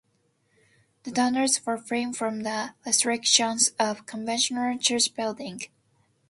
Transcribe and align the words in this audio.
The 1.03 1.11
donors 1.11 1.63
were 1.63 1.77
free 1.77 2.11
from 2.11 2.39
the 2.41 2.73
restrictions 2.87 3.69
of 3.79 4.07
conventional 4.07 4.75
church 4.79 5.13
building. 5.13 5.61